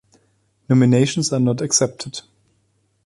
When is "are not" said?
1.31-1.61